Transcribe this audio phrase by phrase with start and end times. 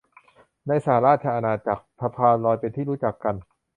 [0.67, 3.35] ในสหราชอาณาจักรมีสะพานลอยที่เป็นที่รู้จักกัน